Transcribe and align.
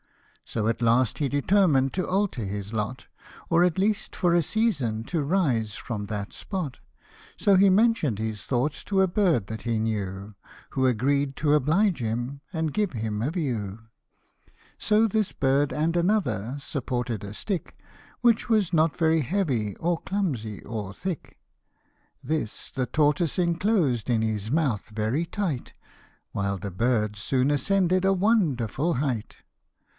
So 0.45 0.67
at 0.67 0.81
last 0.81 1.19
he 1.19 1.29
determined 1.29 1.93
to 1.93 2.05
alter 2.07 2.43
his 2.43 2.73
lot, 2.73 3.05
Or 3.49 3.63
at 3.63 3.77
least 3.77 4.15
for 4.17 4.33
a 4.33 4.41
season 4.41 5.05
to 5.05 5.23
rise 5.23 5.75
from 5.75 6.07
that 6.07 6.33
spot; 6.33 6.79
So 7.37 7.55
he 7.55 7.69
mention'd 7.69 8.17
his 8.19 8.45
thoughts 8.45 8.83
to 8.85 8.99
a 8.99 9.07
bird 9.07 9.47
that 9.47 9.61
he 9.61 9.79
knew, 9.79 10.35
Who 10.71 10.87
agreed 10.87 11.35
to 11.37 11.53
oblige 11.53 11.99
him 12.01 12.41
and 12.51 12.73
give 12.73 12.91
him 12.93 13.21
a 13.21 13.29
view. 13.31 13.53
t 13.53 13.61
iHTC#sb 13.63 13.77
I 13.77 13.77
bluvfa 13.77 14.17
ifcnaq 14.17 14.23
7 14.27 14.29
HI 14.43 14.57
nwiVioT 14.57 14.59
So 14.79 15.07
this 15.07 15.31
bird, 15.31 15.71
and 15.71 15.95
another, 15.95 16.57
supported 16.59 17.23
a 17.23 17.33
stick, 17.33 17.77
Which 18.21 18.49
was 18.49 18.73
not 18.73 18.97
very 18.97 19.21
heavy, 19.21 19.77
or 19.77 19.99
clumsy, 20.01 20.63
or 20.63 20.93
thick; 20.95 21.37
This 22.23 22.71
the 22.71 22.87
tortoise 22.87 23.37
enclosed 23.39 24.09
in 24.09 24.21
his 24.23 24.51
mouth 24.51 24.89
very 24.89 25.25
tight, 25.25 25.71
While 26.31 26.57
the 26.57 26.71
birds 26.71 27.19
soon 27.19 27.51
ascended 27.51 28.03
a 28.03 28.11
wonderful 28.11 28.95
height. 28.95 29.37